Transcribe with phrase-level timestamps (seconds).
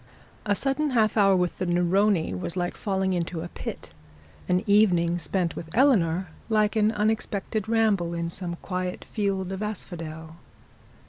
[0.47, 3.91] A sudden half hour with the Neroni, was like falling into a pit;
[4.49, 10.37] an evening spent with Eleanor like an unexpected ramble in some quiet fields of asphodel.